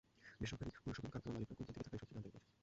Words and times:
বেসরকারি 0.39 0.69
পরিশোধন 0.85 1.09
কারখানা 1.13 1.33
মালিকেরা 1.35 1.57
কমতির 1.59 1.75
দিকে 1.75 1.85
থাকা 1.87 1.97
এসব 1.97 2.07
চিনি 2.09 2.17
আমদানি 2.19 2.33
করেছেন। 2.35 2.53